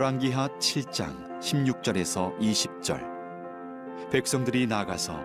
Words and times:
열왕기하 0.00 0.48
7장 0.58 1.40
16절에서 1.40 2.38
20절. 2.38 4.10
백성들이 4.10 4.66
나가서 4.66 5.20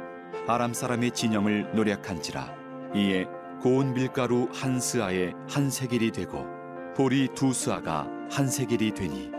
아람 0.47 0.73
사람의 0.73 1.11
진영을 1.11 1.73
노략한지라 1.73 2.53
이에 2.93 3.25
고운 3.61 3.93
밀가루 3.93 4.49
한 4.51 4.81
스아에 4.81 5.31
한 5.49 5.69
세겔이 5.69 6.11
되고 6.11 6.45
보리 6.93 7.29
두 7.33 7.53
스아가 7.53 8.05
한 8.29 8.49
세겔이 8.49 8.93
되니 8.93 9.31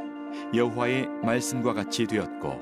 여호와의 0.55 1.07
말씀과 1.23 1.75
같이 1.75 2.07
되었고 2.07 2.59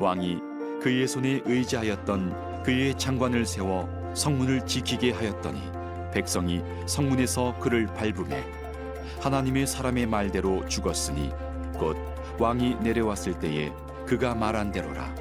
왕이 0.00 0.38
그의 0.80 1.06
손에 1.06 1.42
의지하였던 1.44 2.62
그의 2.62 2.96
장관을 2.96 3.44
세워 3.44 3.90
성문을 4.14 4.64
지키게 4.64 5.12
하였더니 5.12 5.60
백성이 6.14 6.62
성문에서 6.86 7.58
그를 7.60 7.84
밟음에 7.88 8.42
하나님의 9.20 9.66
사람의 9.66 10.06
말대로 10.06 10.66
죽었으니 10.66 11.30
곧 11.78 11.96
왕이 12.38 12.76
내려왔을 12.80 13.38
때에 13.38 13.72
그가 14.06 14.34
말한 14.34 14.72
대로라. 14.72 15.14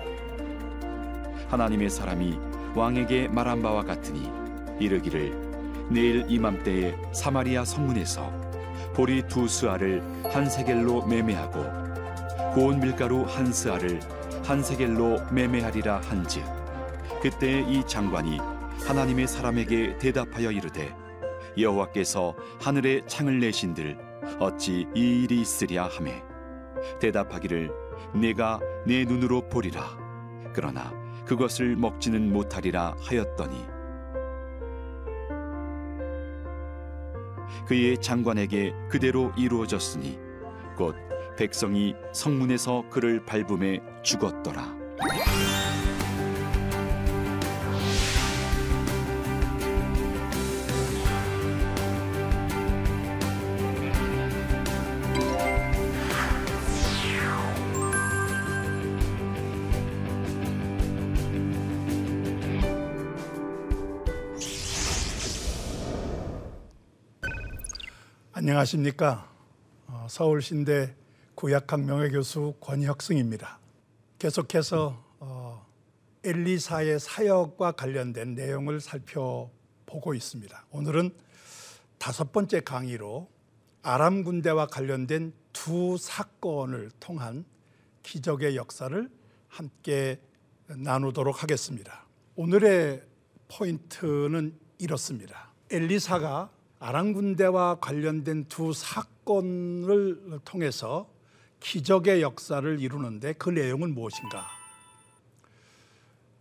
하나님의 1.50 1.90
사람이 1.90 2.38
왕에게 2.76 3.30
말한 3.30 3.62
바와 3.62 3.84
같으니 3.84 4.30
이르기를 4.80 5.88
내일 5.90 6.26
이맘때에 6.28 6.96
사마리아 7.14 7.64
성문에서 7.64 8.32
보리 8.94 9.22
두 9.28 9.48
스아를 9.48 10.02
한 10.32 10.50
세겔로 10.50 11.06
매매하고 11.06 11.64
고운 12.54 12.80
밀가루 12.80 13.24
한 13.24 13.52
스아를 13.52 14.00
한 14.44 14.64
세겔로 14.64 15.32
매매하리라 15.32 16.02
한즉 16.02 16.44
그때 17.22 17.62
이 17.62 17.86
장관이 17.86 18.40
하나님의 18.88 19.28
사람에게 19.28 19.98
대답하여 19.98 20.52
이르되 20.52 20.96
여호와께서 21.58 22.36
하늘에 22.62 23.02
창을 23.08 23.40
내신들 23.40 23.98
어찌 24.40 24.88
이 24.94 25.24
일이 25.24 25.42
있으랴 25.42 25.88
하매 25.88 26.22
대답하기를 27.00 27.72
내가 28.14 28.60
내 28.86 29.06
눈으로 29.06 29.48
보리라 29.50 29.82
그러나 30.54 30.94
그것을 31.26 31.76
먹지는 31.76 32.32
못하리라 32.32 32.96
하였더니 33.00 33.76
그의 37.68 37.98
장관에게 38.00 38.74
그대로 38.90 39.32
이루어졌으니 39.38 40.20
곧 40.76 40.96
백성이 41.38 41.96
성문에서 42.14 42.86
그를 42.90 43.26
밟음에 43.26 43.82
죽었더라. 44.04 44.76
안녕하십니까. 68.56 69.30
어, 69.88 70.08
서울신대 70.10 70.96
구약학 71.36 71.82
명예교수 71.82 72.56
권혁승입니다. 72.62 73.60
계속해서 74.18 75.04
어, 75.20 75.66
엘리사의 76.24 77.02
사역과 77.02 77.74
관련된 77.74 78.34
내용을 78.36 78.80
살펴보고 78.80 80.14
있습니다. 80.14 80.68
오늘은 80.72 81.14
다섯 81.98 82.32
번째 82.32 82.62
강의로 82.62 83.28
아람 83.82 84.24
군대와 84.24 84.68
관련된 84.68 85.34
두 85.52 85.98
사건을 85.98 86.92
통한 87.02 87.44
기적의 88.04 88.56
역사를 88.56 89.10
함께 89.50 90.22
나누도록 90.68 91.44
하겠습니다. 91.44 92.06
오늘의 92.36 93.02
포인트는 93.50 94.58
이렇습니다. 94.78 95.52
엘리사가 95.72 96.55
아람 96.80 97.14
군대와 97.14 97.76
관련된 97.80 98.46
두 98.48 98.74
사건을 98.74 100.40
통해서 100.44 101.10
기적의 101.60 102.22
역사를 102.22 102.80
이루는데 102.80 103.34
그 103.34 103.50
내용은 103.50 103.94
무엇인가? 103.94 104.46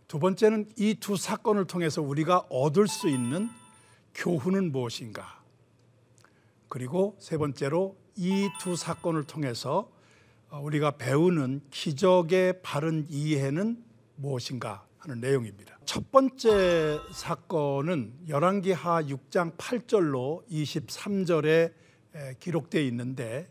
두 0.07 0.19
번째는 0.19 0.69
이 0.77 0.95
두 0.99 1.17
사건을 1.17 1.65
통해서 1.65 2.01
우리가 2.01 2.45
얻을 2.49 2.87
수 2.87 3.09
있는 3.09 3.49
교훈은 4.13 4.71
무엇인가? 4.71 5.41
그리고 6.69 7.17
세 7.19 7.37
번째로 7.37 7.97
이 8.17 8.49
두 8.61 8.75
사건을 8.75 9.23
통해서 9.25 9.89
우리가 10.51 10.91
배우는 10.91 11.61
기적의 11.71 12.61
바른 12.61 13.07
이해는 13.09 13.83
무엇인가 14.15 14.85
하는 14.99 15.19
내용입니다. 15.19 15.74
첫 15.85 16.11
번째 16.11 16.99
사건은 17.11 18.13
열왕기하 18.27 19.03
6장 19.03 19.55
8절로 19.55 20.43
23절에 20.49 21.73
기록되어 22.39 22.81
있는데 22.81 23.47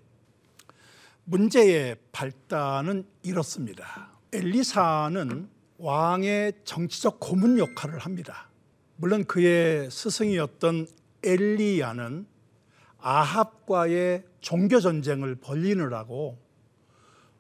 문제의 1.25 1.97
발단은 2.11 3.07
이렇습니다. 3.23 4.11
엘리사는 4.33 5.49
왕의 5.79 6.55
정치적 6.65 7.21
고문 7.21 7.59
역할을 7.59 8.01
합니다. 8.01 8.51
물론 8.97 9.25
그의 9.25 9.89
스승이었던 9.91 10.89
엘리야는 11.23 12.27
아합과의 12.99 14.25
종교 14.41 14.81
전쟁을 14.81 15.37
벌리느라고 15.37 16.37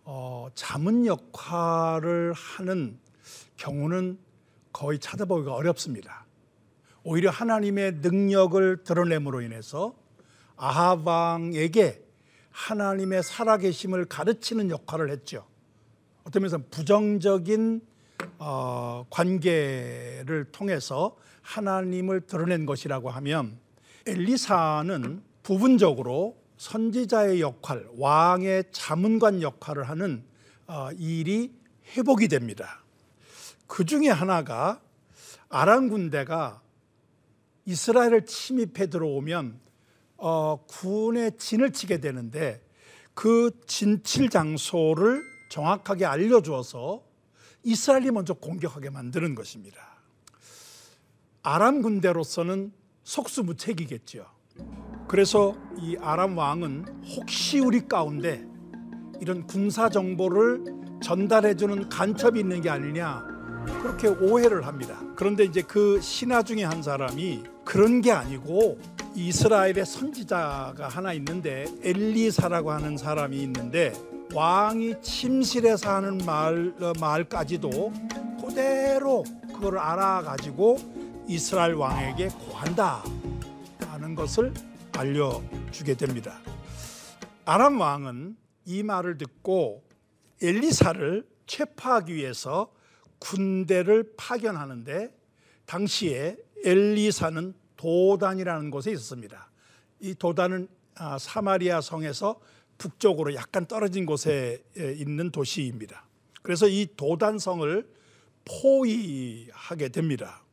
어, 0.04 0.48
자문 0.54 1.04
역할을 1.04 2.32
하는 2.32 2.98
경우는 3.56 4.23
거의 4.74 4.98
찾아보기가 4.98 5.54
어렵습니다. 5.54 6.26
오히려 7.04 7.30
하나님의 7.30 8.00
능력을 8.02 8.84
드러냄으로 8.84 9.40
인해서 9.40 9.94
아합 10.56 11.06
왕에게 11.06 12.02
하나님의 12.50 13.22
살아계심을 13.22 14.04
가르치는 14.06 14.70
역할을 14.70 15.10
했죠. 15.10 15.46
어떤 16.24 16.42
면에서 16.42 16.58
부정적인 16.70 17.80
어, 18.38 19.06
관계를 19.10 20.46
통해서 20.50 21.16
하나님을 21.42 22.22
드러낸 22.22 22.66
것이라고 22.66 23.10
하면 23.10 23.58
엘리사는 24.06 25.22
부분적으로 25.42 26.36
선지자의 26.56 27.40
역할, 27.40 27.86
왕의 27.96 28.64
자문관 28.72 29.42
역할을 29.42 29.84
하는 29.84 30.24
어, 30.66 30.88
일이 30.96 31.52
회복이 31.96 32.28
됩니다. 32.28 32.83
그 33.66 33.84
중에 33.84 34.08
하나가 34.08 34.80
아람 35.48 35.88
군대가 35.88 36.62
이스라엘을 37.64 38.26
침입해 38.26 38.88
들어오면 38.88 39.60
어, 40.16 40.64
군의 40.66 41.36
진을 41.38 41.72
치게 41.72 42.00
되는데 42.00 42.62
그 43.14 43.50
진칠 43.66 44.28
장소를 44.28 45.22
정확하게 45.48 46.04
알려주어서 46.04 47.02
이스라엘이 47.62 48.10
먼저 48.10 48.34
공격하게 48.34 48.90
만드는 48.90 49.34
것입니다. 49.34 49.80
아람 51.42 51.82
군대로서는 51.82 52.72
속수무책이겠죠. 53.04 54.26
그래서 55.08 55.56
이 55.78 55.96
아람 56.00 56.36
왕은 56.36 57.04
혹시 57.16 57.60
우리 57.60 57.86
가운데 57.86 58.44
이런 59.20 59.46
군사 59.46 59.88
정보를 59.88 60.64
전달해주는 61.02 61.88
간첩이 61.88 62.40
있는 62.40 62.60
게 62.60 62.70
아니냐 62.70 63.33
그렇게 63.64 64.08
오해를 64.08 64.66
합니다. 64.66 64.98
그런데 65.16 65.44
이제 65.44 65.62
그 65.62 66.00
신하 66.00 66.42
중에 66.42 66.64
한 66.64 66.82
사람이 66.82 67.44
그런 67.64 68.00
게 68.00 68.12
아니고 68.12 68.78
이스라엘의 69.14 69.86
선지자가 69.86 70.88
하나 70.88 71.12
있는데 71.12 71.66
엘리사라고 71.82 72.72
하는 72.72 72.96
사람이 72.96 73.36
있는데 73.42 73.92
왕이 74.34 75.00
침실에서 75.02 75.94
하는 75.94 76.18
말, 76.18 76.74
어, 76.80 76.92
말까지도 76.98 77.92
그대로 78.40 79.24
그걸 79.52 79.78
알아가지고 79.78 80.78
이스라엘 81.28 81.74
왕에게 81.74 82.28
고한다 82.28 83.04
하는 83.88 84.14
것을 84.14 84.52
알려주게 84.92 85.94
됩니다. 85.94 86.38
아람 87.44 87.80
왕은 87.80 88.36
이 88.66 88.82
말을 88.82 89.18
듣고 89.18 89.84
엘리사를 90.42 91.26
체포하기 91.46 92.14
위해서 92.14 92.72
군대를 93.18 94.14
파견하는데 94.16 95.14
당시에 95.66 96.36
엘리사는 96.64 97.54
도단이라는 97.76 98.70
곳에 98.70 98.92
있었습니다. 98.92 99.50
이 100.00 100.14
도단은 100.14 100.68
아, 100.96 101.18
사마리아 101.18 101.80
성에서 101.80 102.40
북쪽으로 102.78 103.34
약간 103.34 103.66
떨어진 103.66 104.06
곳에 104.06 104.62
있는 104.76 105.30
도시입니다. 105.30 106.06
그래서 106.42 106.68
이 106.68 106.86
도단성을 106.96 107.88
포위하게 108.44 109.88
됩니다. 109.88 110.44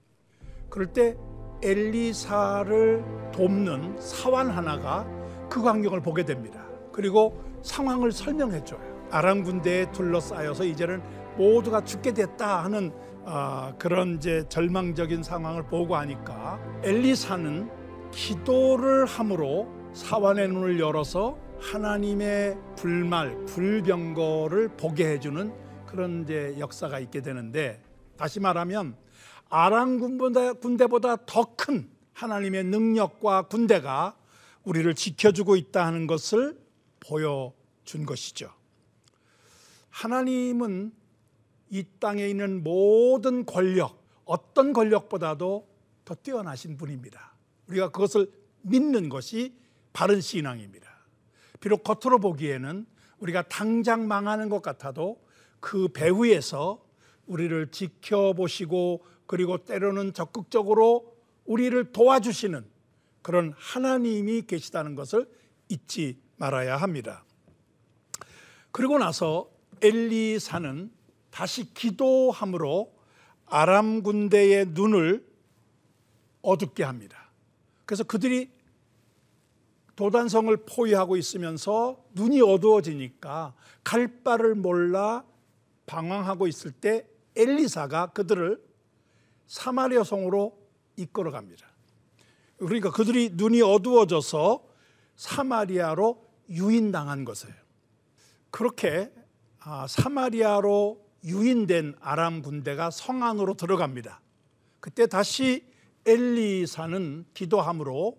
그럴 0.69 0.93
때 0.93 1.17
엘리사를 1.61 3.03
돕는 3.33 3.99
사환 3.99 4.49
하나가 4.49 5.05
그 5.49 5.61
광경을 5.61 6.01
보게 6.01 6.25
됩니다. 6.25 6.65
그리고 6.91 7.43
상황을 7.63 8.11
설명해 8.11 8.63
줘요. 8.63 9.07
아람 9.11 9.43
군대에 9.43 9.91
둘러싸여서 9.91 10.63
이제는 10.63 11.01
모두가 11.41 11.83
죽게 11.83 12.13
됐다 12.13 12.63
하는 12.63 12.91
아, 13.25 13.73
그런 13.79 14.15
이제 14.15 14.45
절망적인 14.47 15.23
상황을 15.23 15.63
보고 15.63 15.95
하니까 15.95 16.59
엘리사는 16.83 18.11
기도를 18.11 19.05
함으로 19.05 19.67
사환의 19.93 20.49
눈을 20.49 20.79
열어서 20.79 21.37
하나님의 21.59 22.57
불말, 22.75 23.45
불병거를 23.45 24.75
보게 24.77 25.07
해주는 25.13 25.51
그런 25.87 26.23
이제 26.23 26.55
역사가 26.59 26.99
있게 26.99 27.21
되는데 27.21 27.81
다시 28.17 28.39
말하면 28.39 28.95
아람 29.49 29.99
군대보다 30.59 31.25
더 31.25 31.55
큰 31.55 31.89
하나님의 32.13 32.65
능력과 32.65 33.43
군대가 33.43 34.15
우리를 34.63 34.93
지켜주고 34.93 35.55
있다 35.55 35.85
하는 35.87 36.05
것을 36.05 36.59
보여준 36.99 38.05
것이죠. 38.05 38.51
하나님은 39.89 41.00
이 41.71 41.85
땅에 41.99 42.27
있는 42.27 42.63
모든 42.63 43.45
권력, 43.45 44.03
어떤 44.25 44.73
권력보다도 44.73 45.67
더 46.03 46.15
뛰어나신 46.15 46.77
분입니다. 46.77 47.33
우리가 47.67 47.89
그것을 47.91 48.31
믿는 48.61 49.07
것이 49.09 49.55
바른 49.93 50.19
신앙입니다. 50.19 50.89
비록 51.61 51.83
겉으로 51.83 52.19
보기에는 52.19 52.85
우리가 53.19 53.43
당장 53.43 54.07
망하는 54.07 54.49
것 54.49 54.61
같아도 54.61 55.21
그 55.61 55.87
배후에서 55.87 56.83
우리를 57.25 57.71
지켜보시고 57.71 59.05
그리고 59.25 59.63
때로는 59.63 60.13
적극적으로 60.13 61.15
우리를 61.45 61.93
도와주시는 61.93 62.65
그런 63.21 63.53
하나님이 63.55 64.41
계시다는 64.41 64.95
것을 64.95 65.29
잊지 65.69 66.19
말아야 66.35 66.75
합니다. 66.75 67.23
그리고 68.71 68.97
나서 68.97 69.49
엘리사는 69.81 70.91
다시 71.31 71.73
기도함으로 71.73 72.93
아람 73.47 74.03
군대의 74.03 74.67
눈을 74.67 75.25
어둡게 76.41 76.83
합니다. 76.83 77.29
그래서 77.85 78.03
그들이 78.03 78.51
도단성을 79.95 80.55
포위하고 80.65 81.17
있으면서 81.17 82.03
눈이 82.13 82.41
어두워지니까 82.41 83.53
갈 83.83 84.23
바를 84.23 84.55
몰라 84.55 85.25
방황하고 85.85 86.47
있을 86.47 86.71
때 86.71 87.05
엘리사가 87.35 88.07
그들을 88.07 88.61
사마리아 89.47 90.03
성으로 90.03 90.57
이끌어 90.95 91.31
갑니다. 91.31 91.67
그러니까 92.57 92.91
그들이 92.91 93.31
눈이 93.33 93.61
어두워져서 93.61 94.63
사마리아로 95.15 96.25
유인당한 96.49 97.25
것이에요. 97.25 97.55
그렇게 98.49 99.11
아, 99.59 99.87
사마리아로 99.87 101.00
유인된 101.23 101.95
아람 101.99 102.41
군대가 102.41 102.89
성 102.89 103.23
안으로 103.23 103.53
들어갑니다. 103.53 104.21
그때 104.79 105.07
다시 105.07 105.65
엘리사는 106.05 107.25
기도함으로 107.33 108.17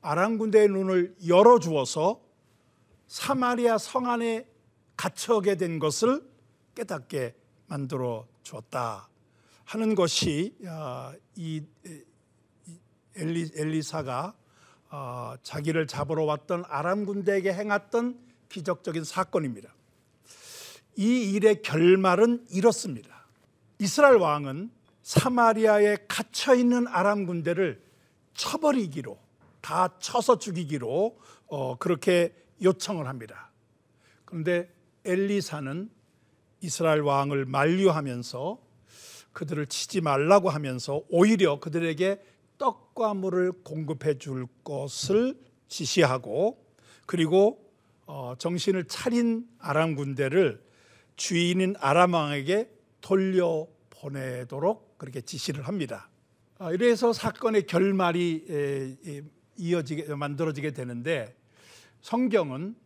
아람 0.00 0.38
군대의 0.38 0.68
눈을 0.68 1.16
열어 1.28 1.58
주어서 1.58 2.20
사마리아 3.06 3.78
성 3.78 4.08
안에 4.08 4.48
갇혀게 4.96 5.56
된 5.56 5.78
것을 5.78 6.22
깨닫게 6.74 7.34
만들어 7.66 8.26
주었다 8.42 9.08
하는 9.64 9.94
것이 9.94 10.56
이 11.36 11.62
엘리, 13.16 13.50
엘리사가 13.54 14.34
어, 14.90 15.34
자기를 15.42 15.86
잡으러 15.86 16.24
왔던 16.24 16.64
아람 16.66 17.04
군대에게 17.04 17.52
행했던 17.52 18.18
기적적인 18.48 19.04
사건입니다. 19.04 19.74
이 20.98 21.30
일의 21.30 21.62
결말은 21.62 22.44
이렇습니다. 22.50 23.24
이스라엘 23.78 24.16
왕은 24.16 24.68
사마리아에 25.04 25.96
갇혀 26.08 26.56
있는 26.56 26.88
아람 26.88 27.24
군대를 27.24 27.80
쳐버리기로 28.34 29.16
다 29.60 29.94
쳐서 30.00 30.40
죽이기로 30.40 31.16
어, 31.46 31.78
그렇게 31.78 32.34
요청을 32.60 33.06
합니다. 33.06 33.52
그런데 34.24 34.68
엘리사는 35.04 35.88
이스라엘 36.62 37.02
왕을 37.02 37.44
만류하면서 37.44 38.58
그들을 39.32 39.66
치지 39.66 40.00
말라고 40.00 40.50
하면서 40.50 41.02
오히려 41.10 41.60
그들에게 41.60 42.20
떡과 42.58 43.14
물을 43.14 43.52
공급해 43.62 44.18
줄 44.18 44.48
것을 44.64 45.38
지시하고 45.68 46.60
그리고 47.06 47.70
어, 48.06 48.34
정신을 48.36 48.88
차린 48.88 49.46
아람 49.60 49.94
군대를 49.94 50.66
주인인 51.18 51.74
아람 51.80 52.14
왕에게 52.14 52.70
돌려 53.00 53.66
보내도록 53.90 54.96
그렇게 54.96 55.20
지시를 55.20 55.66
합니다. 55.66 56.08
아, 56.58 56.72
이래서 56.72 57.12
사건의 57.12 57.66
결말이 57.66 58.96
이어지게 59.56 60.14
만들어지게 60.14 60.70
되는데 60.70 61.36
성경은 62.00 62.76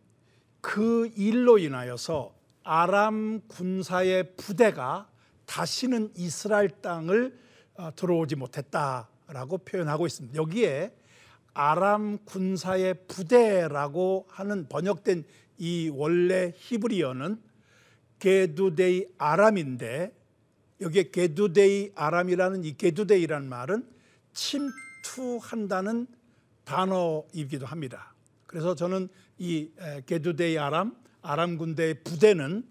그 0.61 1.11
일로 1.15 1.59
인하여서 1.59 2.35
아람 2.63 3.41
군사의 3.47 4.35
부대가 4.35 5.07
다시는 5.45 6.11
이스라엘 6.17 6.69
땅을 6.69 7.37
어, 7.75 7.89
들어오지 7.95 8.35
못했다라고 8.35 9.59
표현하고 9.59 10.07
있습니다. 10.07 10.35
여기에 10.35 10.95
아람 11.53 12.17
군사의 12.25 12.95
부대라고 13.07 14.25
하는 14.29 14.67
번역된 14.67 15.23
이 15.59 15.91
원래 15.93 16.51
히브리어는 16.55 17.52
גדודי 18.23 19.07
ארם인데 19.17 20.15
여기에 20.79 21.09
גדודי 21.11 21.91
ארם이라는 21.93 22.63
이 22.63 22.77
גדודי라는 22.77 23.49
말은 23.49 23.85
침투한다는 24.31 26.07
단어이기도 26.63 27.65
합니다. 27.65 28.13
그래서 28.47 28.75
저는 28.75 29.09
이 29.39 29.69
גדודי 30.05 30.57
ארם, 30.57 30.95
아람 31.21 31.57
군대의 31.57 32.05
부대는 32.05 32.65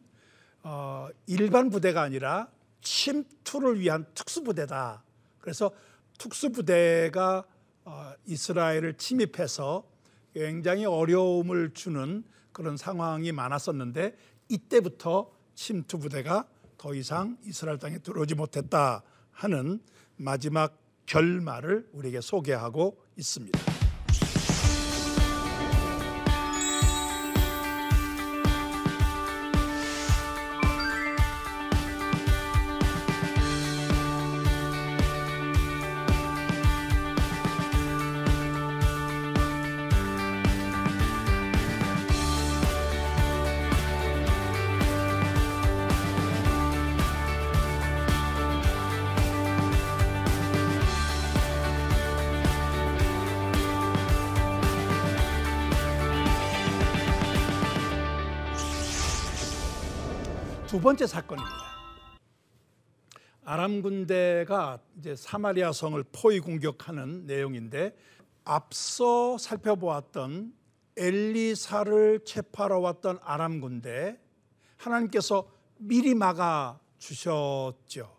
어, 0.62 1.08
일반 1.26 1.68
부대가 1.68 2.00
아니라 2.00 2.48
침투를 2.80 3.78
위한 3.78 4.06
특수부대다. 4.14 5.02
그래서 5.38 5.70
특수부대가 6.16 7.44
어, 7.84 8.12
이스라엘을 8.24 8.94
침입해서 8.94 9.86
굉장히 10.32 10.86
어려움을 10.86 11.74
주는 11.74 12.24
그런 12.52 12.78
상황이 12.78 13.32
많았었는데 13.32 14.16
이때부터 14.48 15.41
침투 15.62 15.96
부대가 15.96 16.44
더 16.76 16.92
이상 16.92 17.38
이스라엘 17.44 17.78
땅에 17.78 17.98
들어오지 17.98 18.34
못했다 18.34 19.04
하는 19.30 19.78
마지막 20.16 20.76
결말을 21.06 21.88
우리에게 21.92 22.20
소개하고 22.20 22.98
있습니다. 23.16 23.71
번째 60.92 61.06
사건입니다. 61.06 61.56
아람 63.44 63.80
군대가 63.80 64.78
이제 64.98 65.16
사마리아 65.16 65.72
성을 65.72 66.04
포위 66.12 66.38
공격하는 66.38 67.24
내용인데 67.24 67.96
앞서 68.44 69.38
살펴보았던 69.38 70.52
엘리사를 70.98 72.24
체포하러 72.26 72.80
왔던 72.80 73.20
아람 73.22 73.62
군대 73.62 74.20
하나님께서 74.76 75.50
미리 75.78 76.14
막아 76.14 76.78
주셨죠. 76.98 78.14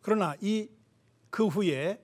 그러나 0.00 0.36
이 0.40 0.68
그 1.30 1.48
후에 1.48 2.00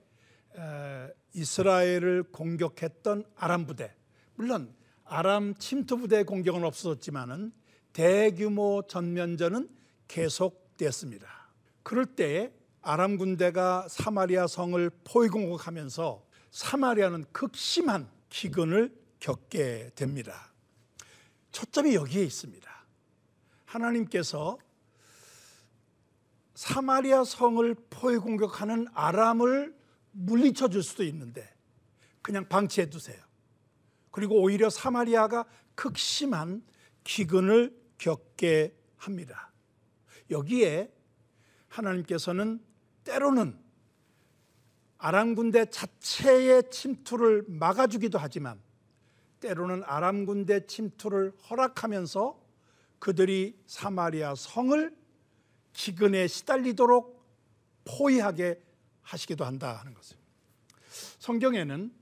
이스라엘을 1.32 2.24
공격했던 2.24 3.24
아람 3.36 3.66
부대 3.66 3.94
물론 4.34 4.74
아람 5.04 5.54
침투 5.54 5.96
부대 5.96 6.24
공격은 6.24 6.64
없었지만은 6.64 7.52
대규모 7.92 8.82
전면전은 8.88 9.68
계속됐습니다. 10.08 11.28
그럴 11.82 12.06
때 12.06 12.52
아람 12.80 13.16
군대가 13.16 13.86
사마리아 13.88 14.46
성을 14.46 14.90
포위 15.04 15.28
공격하면서 15.28 16.26
사마리아는 16.50 17.26
극심한 17.32 18.08
기근을 18.28 18.94
겪게 19.20 19.90
됩니다. 19.94 20.52
초점이 21.52 21.94
여기에 21.94 22.24
있습니다. 22.24 22.70
하나님께서 23.66 24.58
사마리아 26.54 27.24
성을 27.24 27.74
포위 27.88 28.18
공격하는 28.18 28.86
아람을 28.92 29.74
물리쳐 30.12 30.68
줄 30.68 30.82
수도 30.82 31.04
있는데 31.04 31.48
그냥 32.20 32.48
방치해 32.48 32.90
두세요. 32.90 33.22
그리고 34.10 34.40
오히려 34.40 34.68
사마리아가 34.70 35.44
극심한 35.74 36.62
기근을 37.04 37.74
겪게 37.98 38.76
합니다. 38.96 39.51
여기에 40.32 40.92
하나님께서는 41.68 42.60
때로는 43.04 43.58
아람 44.98 45.34
군대 45.34 45.64
자체의 45.64 46.70
침투를 46.70 47.44
막아주기도 47.48 48.18
하지만 48.18 48.60
때로는 49.40 49.82
아람 49.84 50.24
군대 50.24 50.66
침투를 50.66 51.32
허락하면서 51.50 52.40
그들이 52.98 53.58
사마리아 53.66 54.34
성을 54.36 54.96
기근에 55.72 56.28
시달리도록 56.28 57.20
포위하게 57.84 58.62
하시기도 59.02 59.44
한다 59.44 59.72
하는 59.80 59.94
것을. 59.94 60.16
성경에는 61.18 61.92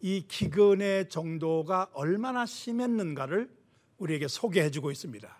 이 0.00 0.26
기근의 0.26 1.08
정도가 1.08 1.90
얼마나 1.92 2.46
심했는가를 2.46 3.54
우리에게 3.98 4.26
소개해 4.26 4.70
주고 4.70 4.90
있습니다. 4.90 5.39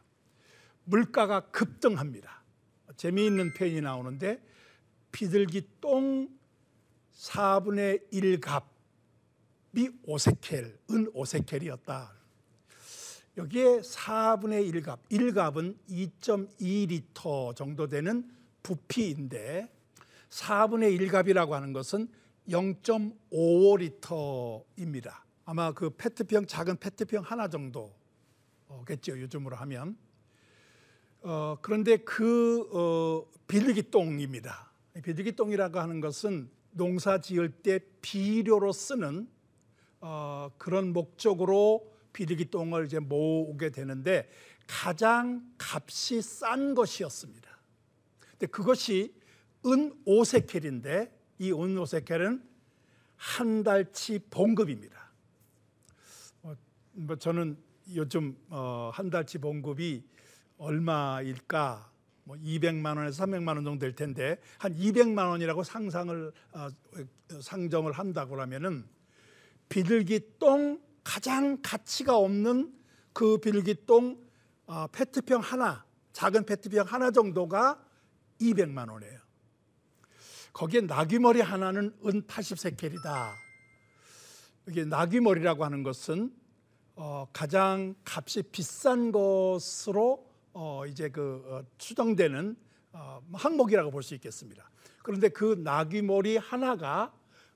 물가가 0.90 1.40
급등합니다. 1.50 2.42
재미있는 2.96 3.54
표현이 3.54 3.80
나오는데 3.80 4.42
비둘기 5.12 5.68
똥 5.80 6.28
4분의 7.14 8.10
1갑이 8.12 10.00
오세켈, 10.04 10.76
은 10.90 11.08
오세켈이었다. 11.14 12.12
여기에 13.36 13.80
4분의 13.80 14.74
1갑, 14.74 14.98
1갑은 15.10 15.76
2.2리터 15.88 17.54
정도 17.54 17.86
되는 17.86 18.28
부피인데 18.62 19.72
4분의 20.28 21.00
1갑이라고 21.00 21.50
하는 21.50 21.72
것은 21.72 22.08
0.55리터입니다. 22.48 25.20
아마 25.44 25.70
그 25.72 25.90
페트병 25.90 26.46
작은 26.46 26.78
페트병 26.78 27.22
하나 27.22 27.46
정도겠죠 27.46 29.20
요즘으로 29.20 29.54
하면. 29.56 29.96
어, 31.22 31.58
그런데 31.60 31.98
그 31.98 32.68
어, 32.72 33.30
비둘기 33.46 33.90
똥입니다. 33.90 34.72
비둘기 35.02 35.32
똥이라고 35.32 35.78
하는 35.78 36.00
것은 36.00 36.50
농사 36.72 37.20
지을 37.20 37.50
때 37.62 37.80
비료로 38.00 38.72
쓰는 38.72 39.28
어, 40.00 40.50
그런 40.56 40.92
목적으로 40.92 41.92
비둘기 42.12 42.50
똥을 42.50 42.86
이제 42.86 42.98
모으게 42.98 43.70
되는데 43.70 44.30
가장 44.66 45.54
값이 45.58 46.22
싼 46.22 46.74
것이었습니다. 46.74 47.50
근데 48.30 48.46
그것이 48.46 49.14
은 49.66 49.92
오세켈인데 50.06 51.18
이은 51.38 51.76
오세켈은 51.76 52.42
한 53.16 53.62
달치 53.62 54.20
봉급입니다. 54.30 55.10
어, 56.42 56.54
뭐 56.92 57.16
저는 57.16 57.58
요즘 57.94 58.38
어, 58.48 58.90
한 58.94 59.10
달치 59.10 59.38
봉급이 59.38 60.02
얼마일까? 60.60 61.90
뭐 62.24 62.36
200만 62.36 62.96
원에서 62.96 63.24
300만 63.24 63.56
원 63.56 63.64
정도 63.64 63.78
될 63.78 63.94
텐데 63.94 64.38
한 64.58 64.76
200만 64.76 65.28
원이라고 65.30 65.64
상상을 65.64 66.32
어, 66.52 66.68
상정을 67.40 67.92
한다고 67.92 68.40
하면은 68.40 68.86
비둘기 69.68 70.38
똥 70.38 70.80
가장 71.02 71.58
가치가 71.62 72.16
없는 72.16 72.72
그 73.12 73.38
비둘기 73.38 73.86
똥 73.86 74.18
어, 74.66 74.86
페트병 74.88 75.40
하나 75.40 75.84
작은 76.12 76.44
페트병 76.44 76.86
하나 76.86 77.10
정도가 77.10 77.82
200만 78.40 78.90
원이에요. 78.90 79.18
거기에 80.52 80.82
나귀머리 80.82 81.40
하나는 81.40 81.94
은 82.04 82.22
80세켈이다. 82.22 83.32
이게 84.68 84.84
나귀머리라고 84.84 85.64
하는 85.64 85.82
것은 85.82 86.32
어, 86.96 87.26
가장 87.32 87.94
값이 88.04 88.42
비싼 88.52 89.10
것으로 89.10 90.29
어, 90.52 90.84
이제 90.86 91.08
그 91.08 91.42
어, 91.46 91.64
추정되는 91.78 92.56
어, 92.92 93.22
항목이라고 93.32 93.90
볼 93.90 94.02
수 94.02 94.14
있겠습니다. 94.14 94.70
그런데 95.02 95.28
그 95.28 95.60
나귀머리 95.62 96.36
하나가 96.36 97.14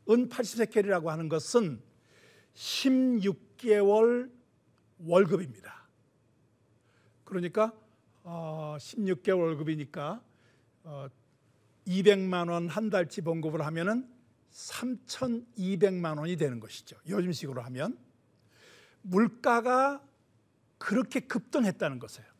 은 0.08 0.28
80세켈이라고 0.28 1.06
하는 1.06 1.28
것은 1.28 1.80
16개월 2.54 4.30
월급입니다. 4.98 5.88
그러니까 7.24 7.72
어, 8.22 8.76
16개월 8.78 9.40
월급이니까 9.40 10.22
어, 10.84 11.06
200만 11.86 12.50
원 12.50 12.68
한 12.68 12.90
달치 12.90 13.22
봉급을 13.22 13.64
하면은 13.66 14.08
3,200만 14.52 16.18
원이 16.18 16.36
되는 16.36 16.60
것이죠. 16.60 16.96
요즘식으로 17.08 17.60
하면 17.62 17.98
물가가 19.02 20.02
그렇게 20.78 21.20
급등했다는 21.20 21.98
것이에요. 21.98 22.33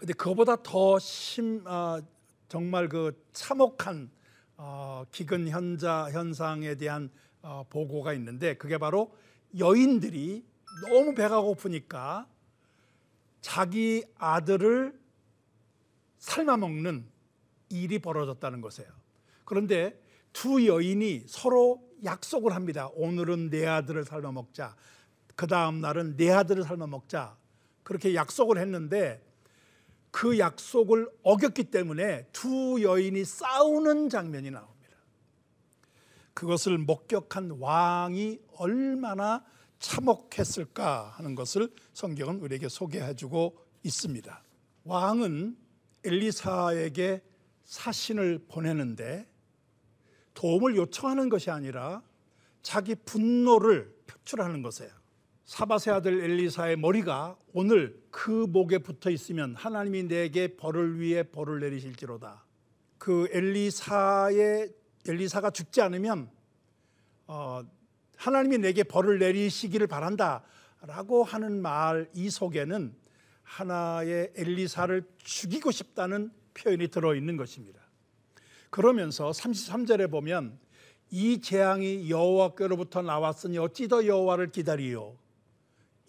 근데 0.00 0.14
그보다 0.14 0.56
더 0.62 0.98
심, 0.98 1.62
어, 1.66 2.00
정말 2.48 2.88
그 2.88 3.22
참혹한 3.34 4.10
어, 4.56 5.04
기근 5.12 5.46
현자 5.46 6.10
현상에 6.10 6.74
대한 6.76 7.10
어, 7.42 7.66
보고가 7.68 8.14
있는데 8.14 8.54
그게 8.54 8.78
바로 8.78 9.14
여인들이 9.58 10.42
너무 10.88 11.14
배가 11.14 11.42
고프니까 11.42 12.26
자기 13.42 14.02
아들을 14.16 14.98
삶아 16.18 16.56
먹는 16.56 17.04
일이 17.68 17.98
벌어졌다는 17.98 18.62
것이에요. 18.62 18.88
그런데 19.44 20.00
두 20.32 20.66
여인이 20.66 21.24
서로 21.26 21.86
약속을 22.04 22.54
합니다. 22.54 22.88
오늘은 22.94 23.50
내 23.50 23.66
아들을 23.66 24.06
삶아 24.06 24.32
먹자. 24.32 24.74
그 25.36 25.46
다음 25.46 25.82
날은 25.82 26.16
내 26.16 26.30
아들을 26.30 26.62
삶아 26.62 26.86
먹자. 26.86 27.36
그렇게 27.82 28.14
약속을 28.14 28.56
했는데 28.56 29.28
그 30.10 30.38
약속을 30.38 31.08
어겼기 31.22 31.64
때문에 31.64 32.26
두 32.32 32.82
여인이 32.82 33.24
싸우는 33.24 34.08
장면이 34.08 34.50
나옵니다. 34.50 34.96
그것을 36.34 36.78
목격한 36.78 37.58
왕이 37.58 38.38
얼마나 38.56 39.44
참혹했을까 39.78 41.14
하는 41.16 41.34
것을 41.34 41.72
성경은 41.92 42.40
우리에게 42.40 42.68
소개해 42.68 43.14
주고 43.14 43.56
있습니다. 43.82 44.42
왕은 44.84 45.56
엘리사에게 46.04 47.22
사신을 47.64 48.46
보내는데 48.48 49.28
도움을 50.34 50.76
요청하는 50.76 51.28
것이 51.28 51.50
아니라 51.50 52.02
자기 52.62 52.94
분노를 52.94 53.94
표출하는 54.06 54.62
것이에요. 54.62 54.99
사바세 55.50 55.90
아들 55.90 56.22
엘리사의 56.22 56.76
머리가 56.76 57.36
오늘 57.52 58.00
그 58.12 58.30
목에 58.30 58.78
붙어 58.78 59.10
있으면 59.10 59.56
하나님이 59.56 60.04
내게 60.04 60.46
벌을 60.56 61.00
위해 61.00 61.24
벌을 61.24 61.58
내리실지로다. 61.58 62.44
그 62.98 63.28
엘리사의 63.32 64.72
엘리사가 65.08 65.50
죽지 65.50 65.82
않으면 65.82 66.30
어, 67.26 67.62
하나님이 68.16 68.58
내게 68.58 68.84
벌을 68.84 69.18
내리시기를 69.18 69.88
바란다라고 69.88 71.24
하는 71.24 71.60
말 71.60 72.08
이 72.14 72.30
속에는 72.30 72.94
하나의 73.42 74.32
엘리사를 74.36 75.02
죽이고 75.18 75.72
싶다는 75.72 76.30
표현이 76.54 76.86
들어 76.86 77.16
있는 77.16 77.36
것입니다. 77.36 77.80
그러면서 78.70 79.32
33절에 79.32 80.12
보면 80.12 80.60
이 81.10 81.40
재앙이 81.40 82.08
여호와께로부터 82.08 83.02
나왔으니 83.02 83.58
어찌 83.58 83.88
더 83.88 84.06
여호와를 84.06 84.52
기다리요 84.52 85.18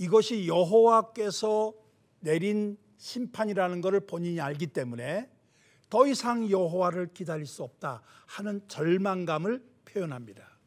이것이 0.02 0.48
여호와께서 0.48 1.76
내린 2.22 2.76
심판이라는 2.98 3.82
것을 3.82 4.00
본인이 4.00 4.42
알기 4.42 4.66
때문에 4.66 5.30
더 5.92 6.08
이상 6.08 6.50
여호와를 6.50 7.14
기다릴 7.14 7.46
수 7.46 7.62
없다 7.62 8.02
하는 8.26 8.68
절망감을 8.68 9.64
표현합니다. 9.86 10.58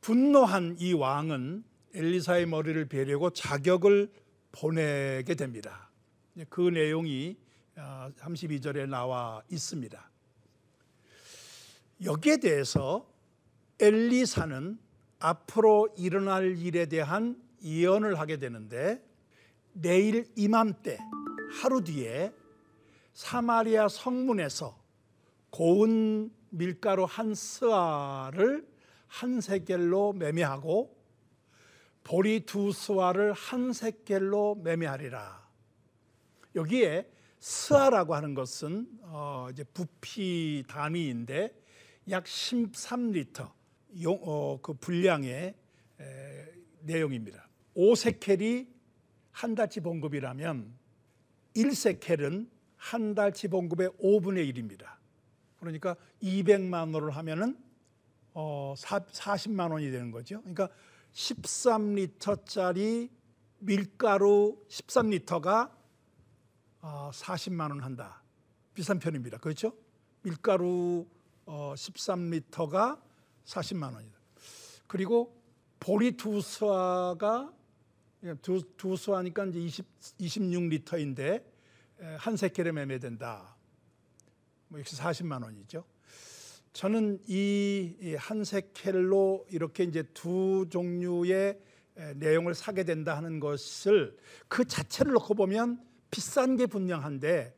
분노한 0.00 0.78
이 0.80 0.92
왕은 0.92 1.62
엘리사의 1.94 2.46
머리를 2.46 2.84
베려고 2.86 3.30
자격을 3.30 4.10
보내게 4.50 5.36
됩니다. 5.36 5.88
그 6.48 6.62
내용이 6.70 7.36
32절에 7.76 8.82
아, 8.82 8.86
나와 8.86 9.42
있습니다. 9.52 10.10
여기에 12.02 12.38
대해서 12.38 13.08
엘리사는 13.78 14.80
앞으로 15.20 15.94
일어날 15.96 16.58
일에 16.58 16.86
대한 16.86 17.47
예언을 17.62 18.18
하게 18.18 18.38
되는데 18.38 19.02
내일 19.72 20.26
이맘때 20.36 20.98
하루 21.60 21.82
뒤에 21.82 22.32
사마리아 23.12 23.88
성문에서 23.88 24.78
고운 25.50 26.30
밀가루 26.50 27.04
한 27.04 27.34
스아를 27.34 28.66
한 29.06 29.40
세겔로 29.40 30.12
매매하고 30.12 30.96
보리 32.04 32.40
두 32.40 32.72
스와를 32.72 33.32
한 33.32 33.72
세겔로 33.72 34.56
매매하리라. 34.56 35.46
여기에 36.54 37.10
스아라고 37.38 38.14
하는 38.14 38.34
것은 38.34 38.88
어 39.02 39.48
이제 39.50 39.62
부피 39.64 40.64
단위인데 40.66 41.54
약 42.10 42.24
13리터 42.24 43.50
용, 44.02 44.18
어, 44.22 44.58
그 44.62 44.74
분량의 44.74 45.54
에, 46.00 46.46
내용입니다. 46.80 47.47
5세켈이 47.78 48.66
한 49.30 49.54
달치 49.54 49.80
봉급이라면 49.80 50.74
1세켈은 51.54 52.48
한 52.76 53.14
달치 53.14 53.48
봉급의 53.48 53.90
5분의 54.02 54.52
1입니다. 54.52 54.96
그러니까 55.60 55.96
200만 56.22 56.92
원을 56.94 57.10
하면은 57.12 57.56
어, 58.34 58.74
40만 58.76 59.70
원이 59.72 59.90
되는 59.90 60.10
거죠. 60.10 60.40
그러니까 60.40 60.68
13리터짜리 61.12 63.10
밀가루 63.58 64.60
13리터가 64.68 65.70
어, 66.80 67.10
40만 67.12 67.70
원 67.70 67.80
한다. 67.80 68.22
비싼 68.74 68.98
편입니다. 68.98 69.38
그렇죠? 69.38 69.72
밀가루 70.22 71.06
어, 71.46 71.74
13리터가 71.74 73.00
40만 73.44 73.94
원이다. 73.94 74.18
그리고 74.86 75.36
보리 75.80 76.12
두 76.16 76.40
수화가 76.40 77.52
두, 78.42 78.62
두 78.76 78.96
수화니까 78.96 79.46
이제 79.46 79.60
20, 79.60 79.86
26리터인데 80.20 81.44
한 82.18 82.36
세켈에 82.36 82.72
매매된다. 82.72 83.56
뭐 84.68 84.80
역시 84.80 84.96
40만 84.96 85.42
원이죠. 85.42 85.84
저는 86.72 87.20
이 87.26 87.78
한 88.18 88.44
세켈로 88.44 89.46
이렇게 89.50 89.84
이제 89.84 90.02
두 90.14 90.66
종류의 90.70 91.60
내용을 92.16 92.54
사게 92.54 92.84
된다 92.84 93.16
하는 93.16 93.40
것을 93.40 94.16
그 94.46 94.64
자체를 94.64 95.12
놓고 95.14 95.34
보면 95.34 95.82
비싼 96.10 96.56
게 96.56 96.66
분명한데 96.66 97.56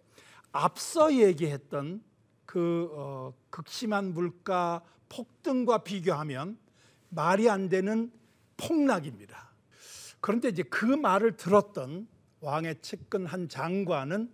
앞서 0.52 1.12
얘기했던 1.14 2.02
그 2.46 2.88
어, 2.92 3.34
극심한 3.50 4.14
물가 4.14 4.82
폭등과 5.08 5.84
비교하면 5.84 6.58
말이 7.10 7.48
안 7.48 7.68
되는 7.68 8.10
폭락입니다. 8.56 9.49
그런데 10.20 10.48
이제 10.48 10.62
그 10.62 10.84
말을 10.84 11.36
들었던 11.36 12.06
왕의 12.40 12.82
측근 12.82 13.26
한 13.26 13.48
장관은 13.48 14.32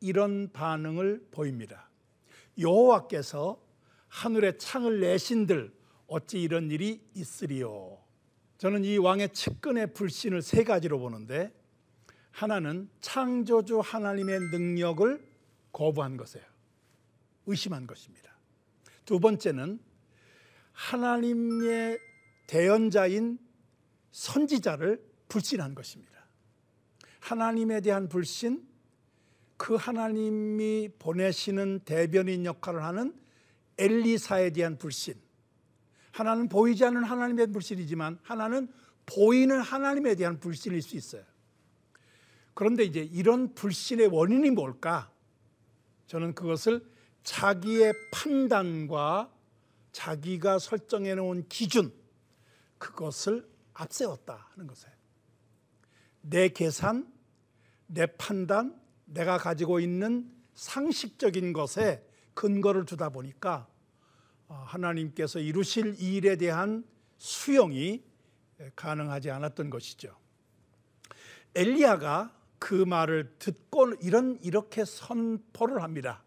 이런 0.00 0.52
반응을 0.52 1.28
보입니다. 1.30 1.88
여호와께서 2.58 3.60
하늘에 4.08 4.56
창을 4.56 5.00
내신들 5.00 5.72
어찌 6.06 6.40
이런 6.40 6.70
일이 6.70 7.00
있으리요. 7.14 7.98
저는 8.58 8.84
이 8.84 8.98
왕의 8.98 9.32
측근의 9.32 9.94
불신을 9.94 10.42
세 10.42 10.64
가지로 10.64 10.98
보는데 10.98 11.52
하나는 12.30 12.88
창조주 13.00 13.80
하나님의 13.80 14.40
능력을 14.52 15.28
거부한 15.72 16.16
것이에요. 16.16 16.46
의심한 17.46 17.86
것입니다. 17.86 18.32
두 19.04 19.20
번째는 19.20 19.80
하나님의 20.72 21.98
대언자인 22.46 23.38
선지자를 24.12 25.07
불신한 25.28 25.74
것입니다. 25.74 26.26
하나님에 27.20 27.80
대한 27.80 28.08
불신, 28.08 28.66
그 29.56 29.74
하나님이 29.74 30.90
보내시는 30.98 31.80
대변인 31.84 32.44
역할을 32.44 32.82
하는 32.82 33.14
엘리사에 33.76 34.50
대한 34.50 34.78
불신. 34.78 35.14
하나는 36.12 36.48
보이지 36.48 36.84
않는 36.84 37.04
하나님의 37.04 37.48
불신이지만 37.48 38.18
하나는 38.22 38.68
보이는 39.06 39.60
하나님에 39.60 40.14
대한 40.14 40.40
불신일 40.40 40.82
수 40.82 40.96
있어요. 40.96 41.22
그런데 42.54 42.84
이제 42.84 43.00
이런 43.00 43.54
불신의 43.54 44.08
원인이 44.08 44.50
뭘까? 44.50 45.12
저는 46.06 46.34
그것을 46.34 46.84
자기의 47.22 47.92
판단과 48.12 49.32
자기가 49.92 50.58
설정해 50.58 51.14
놓은 51.14 51.48
기준 51.48 51.92
그것을 52.78 53.48
앞세웠다 53.74 54.48
하는 54.50 54.66
것이에요. 54.66 54.97
내 56.30 56.48
계산, 56.48 57.10
내 57.86 58.06
판단, 58.06 58.78
내가 59.06 59.38
가지고 59.38 59.80
있는 59.80 60.30
상식적인 60.54 61.52
것에 61.52 62.04
근거를 62.34 62.84
두다 62.84 63.08
보니까 63.08 63.68
어, 64.48 64.54
하나님께서 64.66 65.38
이루실 65.40 65.96
일에 66.00 66.36
대한 66.36 66.84
수용이 67.16 68.02
가능하지 68.76 69.30
않았던 69.30 69.70
것이죠. 69.70 70.16
엘리야가 71.54 72.34
그 72.58 72.74
말을 72.74 73.36
듣고 73.38 73.94
이런 74.02 74.38
이렇게 74.42 74.84
선포를 74.84 75.82
합니다. 75.82 76.22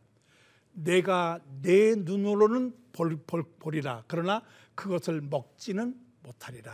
내가 0.72 1.40
내 1.62 1.96
눈으로는 1.96 2.74
볼, 2.94 3.18
볼, 3.26 3.44
보리라. 3.60 4.04
그러나 4.08 4.44
그것을 4.76 5.22
먹지는 5.22 5.96
못하리라. 6.24 6.74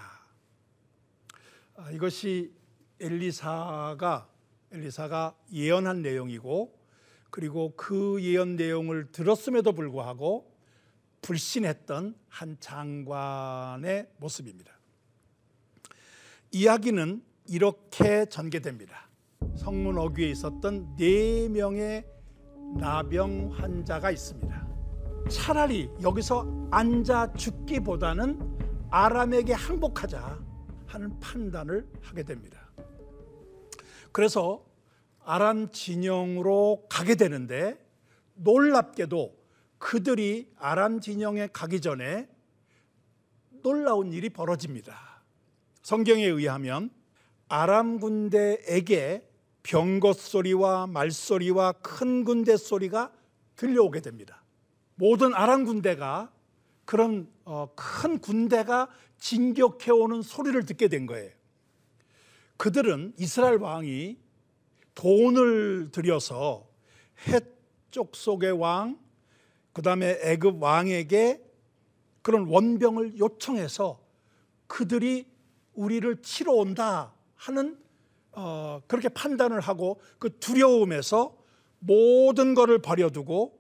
아, 1.76 1.92
이것이 1.92 2.57
엘리사가 3.00 4.30
엘리사가 4.72 5.36
예언한 5.54 6.02
내용이고 6.02 6.78
그리고 7.30 7.74
그 7.76 8.22
예언 8.22 8.56
내용을 8.56 9.12
들었음에도 9.12 9.74
불구하고 9.74 10.52
불신했던 11.22 12.16
한 12.30 12.58
장관의 12.60 14.10
모습입니다. 14.18 14.72
이야기는 16.52 17.24
이렇게 17.48 18.26
전개됩니다. 18.26 19.10
성문 19.56 19.98
어귀에 19.98 20.30
있었던 20.32 20.96
네 20.96 21.50
명의 21.50 22.06
나병 22.78 23.52
환자가 23.54 24.12
있습니다. 24.12 24.68
차라리 25.30 25.90
여기서 26.02 26.70
앉아 26.72 27.34
죽기보다는 27.34 28.58
아람에게 28.90 29.54
항복하자 29.54 30.40
하는 30.86 31.20
판단을 31.20 31.88
하게 32.02 32.24
됩니다. 32.24 32.67
그래서 34.18 34.66
아람 35.24 35.70
진영으로 35.70 36.88
가게 36.90 37.14
되는데 37.14 37.78
놀랍게도 38.34 39.38
그들이 39.78 40.52
아람 40.58 41.02
진영에 41.02 41.50
가기 41.54 41.82
전에 41.82 42.28
놀라운 43.62 44.12
일이 44.14 44.32
벌어집니다. 44.32 45.22
성경에 45.84 46.26
의하면 46.26 46.90
아람 47.48 48.00
군대에게 48.00 49.30
병것 49.62 50.18
소리와 50.18 50.88
말소리와 50.88 51.74
큰 51.74 52.24
군대 52.24 52.58
소리가 52.58 53.12
들려오게 53.56 54.00
됩니다. 54.02 54.42
모든 54.96 55.36
아람 55.36 55.64
군대가 55.64 56.32
그런 56.86 57.30
어, 57.46 57.70
큰 57.76 58.18
군대가 58.18 58.90
진격해 59.20 59.92
오는 59.92 60.24
소리를 60.24 60.66
듣게 60.66 60.88
된 60.88 61.06
거예요. 61.06 61.37
그들은 62.58 63.14
이스라엘 63.18 63.58
왕이 63.58 64.18
돈을 64.96 65.90
들여서 65.92 66.68
해쪽 67.28 68.16
속의 68.16 68.54
왕, 68.54 69.00
그 69.74 69.82
다음에 69.82 70.18
애굽 70.22 70.62
왕에게 70.62 71.44
그런 72.22 72.48
원병을 72.48 73.20
요청해서 73.20 74.02
그들이 74.66 75.28
우리를 75.76 76.22
치러 76.22 76.54
온다 76.54 77.14
하는 77.36 77.78
어, 78.32 78.82
그렇게 78.88 79.10
판단을 79.10 79.60
하고 79.60 80.02
그 80.20 80.38
두려움에서 80.40 81.38
모든 81.80 82.54
것을 82.54 82.80
버려두고 82.80 83.58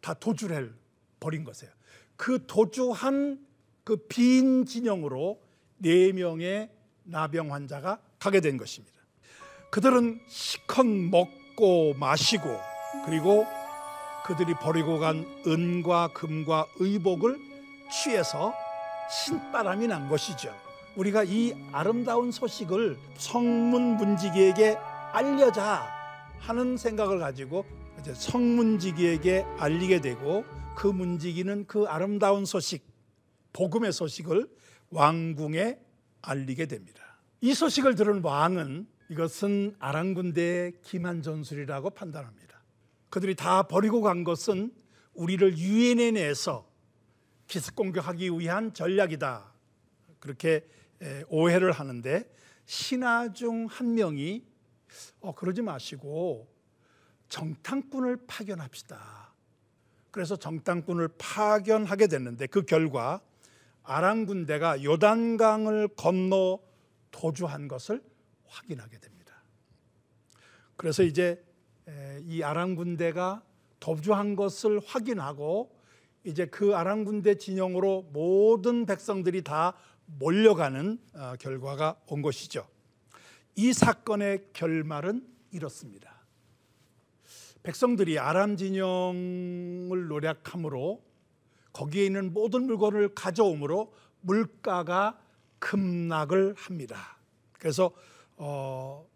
다 0.00 0.14
도주를 0.14 0.74
벌인 1.18 1.44
것이에요. 1.44 1.72
그 2.16 2.46
도주한 2.46 3.46
그 3.84 3.96
빈 4.08 4.64
진영으로 4.64 5.42
네 5.78 6.12
명의 6.12 6.70
나병 7.10 7.52
환자가 7.52 7.98
가게 8.18 8.40
된 8.40 8.56
것입니다. 8.56 8.96
그들은 9.70 10.20
시컷 10.28 10.86
먹고 10.86 11.94
마시고 11.94 12.60
그리고 13.06 13.46
그들이 14.26 14.54
버리고 14.54 14.98
간 14.98 15.24
은과 15.46 16.12
금과 16.12 16.66
의복을 16.78 17.38
취해서 17.90 18.52
신바람이 19.10 19.86
난 19.86 20.08
것이죠. 20.08 20.54
우리가 20.96 21.24
이 21.24 21.54
아름다운 21.72 22.30
소식을 22.30 22.98
성문 23.16 23.96
문지기에게 23.96 24.76
알려자 25.12 25.88
하는 26.38 26.76
생각을 26.76 27.18
가지고 27.18 27.64
이제 27.98 28.14
성문지기에게 28.14 29.44
알리게 29.58 30.00
되고 30.00 30.44
그 30.76 30.86
문지기는 30.86 31.66
그 31.66 31.84
아름다운 31.84 32.44
소식, 32.44 32.84
복음의 33.52 33.92
소식을 33.92 34.48
왕궁에 34.90 35.78
알리게 36.22 36.66
됩니다. 36.66 37.02
이 37.40 37.54
소식을 37.54 37.94
들은 37.94 38.22
왕은 38.22 38.86
이것은 39.10 39.74
아랑 39.78 40.14
군대의 40.14 40.74
기만 40.82 41.22
전술이라고 41.22 41.90
판단합니다. 41.90 42.60
그들이 43.08 43.34
다 43.34 43.64
버리고 43.64 44.02
간 44.02 44.24
것은 44.24 44.72
우리를 45.14 45.58
유엔에 45.58 46.12
내서 46.12 46.70
기습 47.46 47.74
공격하기 47.74 48.30
위한 48.38 48.72
전략이다. 48.72 49.52
그렇게 50.20 50.66
오해를 51.28 51.72
하는데 51.72 52.30
신하 52.66 53.32
중 53.32 53.66
한 53.66 53.94
명이 53.94 54.44
어, 55.20 55.34
그러지 55.34 55.62
마시고 55.62 56.48
정탐꾼을 57.28 58.26
파견합시다. 58.26 59.34
그래서 60.10 60.36
정탐꾼을 60.36 61.08
파견하게 61.18 62.08
됐는데 62.08 62.46
그 62.48 62.62
결과 62.62 63.20
아람 63.90 64.24
군대가 64.24 64.84
요단강을 64.84 65.88
건너 65.96 66.60
도주한 67.10 67.66
것을 67.66 68.00
확인하게 68.46 69.00
됩니다. 69.00 69.42
그래서 70.76 71.02
이제 71.02 71.44
이 72.22 72.44
아람 72.44 72.76
군대가 72.76 73.42
도주한 73.80 74.36
것을 74.36 74.78
확인하고 74.86 75.76
이제 76.22 76.46
그 76.46 76.76
아람 76.76 77.04
군대 77.04 77.34
진영으로 77.34 78.10
모든 78.12 78.86
백성들이 78.86 79.42
다 79.42 79.74
몰려가는 80.06 80.98
어, 81.14 81.32
결과가 81.40 81.96
온 82.06 82.22
것이죠. 82.22 82.68
이 83.56 83.72
사건의 83.72 84.50
결말은 84.52 85.26
이렇습니다. 85.50 86.20
백성들이 87.64 88.20
아람 88.20 88.56
진영을 88.56 90.06
노략함으로 90.06 91.09
거기에 91.72 92.06
있는 92.06 92.32
모든 92.32 92.66
물건을 92.66 93.14
가져오므로 93.14 93.92
물가가 94.20 95.18
급락을 95.58 96.54
합니다. 96.56 97.18
그래서 97.52 97.92
어, 98.36 99.06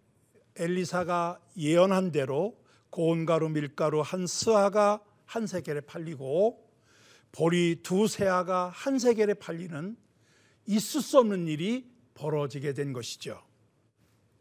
엘리사가 0.56 1.40
예언한 1.56 2.12
대로 2.12 2.56
고온가루 2.90 3.48
밀가루 3.48 4.00
한 4.00 4.26
스아가 4.26 5.00
한 5.24 5.46
세겔에 5.46 5.80
팔리고 5.82 6.62
보리 7.32 7.82
두 7.82 8.06
세아가 8.06 8.68
한 8.68 8.98
세겔에 8.98 9.34
팔리는 9.34 9.96
있을 10.66 11.00
수 11.00 11.18
없는 11.18 11.48
일이 11.48 11.90
벌어지게 12.14 12.74
된 12.74 12.92
것이죠. 12.92 13.42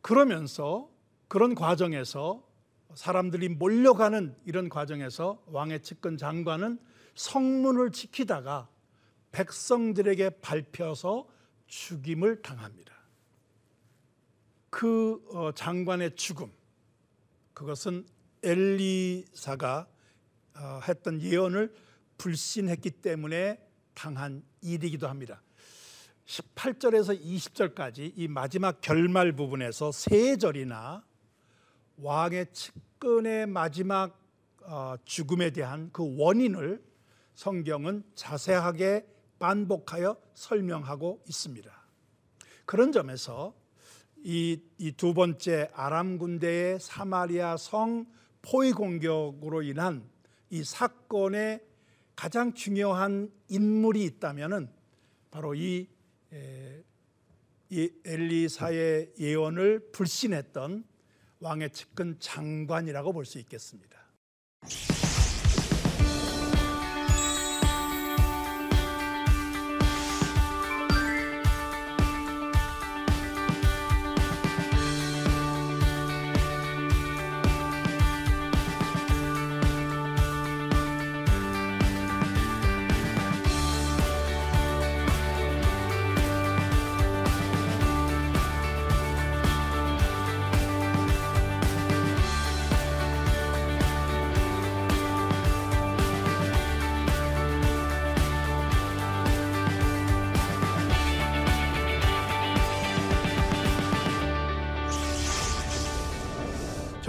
그러면서 0.02 0.90
그런 1.28 1.56
과정에서 1.56 2.48
사람들이 2.94 3.50
몰려가는 3.50 4.36
이런 4.46 4.70
과정에서 4.70 5.42
왕의 5.48 5.82
측근 5.82 6.18
장관은 6.18 6.78
성문을 7.16 7.92
지키다가 7.92 8.70
백성들에게 9.32 10.42
밟혀서 10.42 11.28
죽임을 11.68 12.42
당합니다. 12.42 12.94
그 14.70 15.24
어, 15.32 15.52
장관의 15.52 16.16
죽음, 16.16 16.52
그것은 17.54 18.06
엘리사가 18.44 19.88
어, 20.56 20.80
했던 20.88 21.22
예언을 21.22 21.74
불신했기 22.18 22.92
때문에 22.92 23.60
당한 23.94 24.44
일이기도 24.62 25.08
합니다. 25.08 25.42
18절에서 26.26 27.20
20절까지 27.22 28.14
이 28.16 28.28
마지막 28.28 28.82
결말 28.82 29.34
부분에서 29.34 29.92
세 29.92 30.38
절이나 30.38 31.04
왕의 31.98 32.48
측근의 32.54 33.48
마지막 33.48 34.20
어, 34.62 34.96
죽음에 35.04 35.52
대한 35.52 35.90
그 35.92 36.16
원인을 36.18 36.82
성경은 37.36 38.04
자세하게 38.16 39.06
반복하여 39.40 40.18
설명하고 40.34 41.24
있습니다. 41.28 41.72
그런 42.66 42.92
점에서 42.92 43.54
이두 44.24 45.14
번째 45.14 45.70
아람 45.74 46.18
군대의 46.18 46.80
사마리아 46.80 47.58
성 47.58 48.06
포위 48.42 48.72
공격으로 48.72 49.64
인한 49.64 50.10
이 50.50 50.64
사건의 50.64 51.62
가장 52.16 52.54
중요한 52.54 53.32
인물이 53.50 54.04
있다면은 54.06 54.70
바로 55.32 55.56
이, 55.56 55.90
이 57.70 57.92
엘리사의 58.06 59.14
예언을 59.20 59.92
불신했던 59.92 60.86
왕의 61.40 61.72
측근 61.72 62.18
장관이라고 62.20 63.12
볼 63.12 63.26
수 63.26 63.40
있겠습니다. 63.40 63.98